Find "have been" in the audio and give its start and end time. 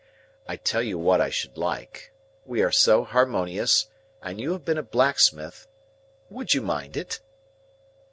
4.53-4.79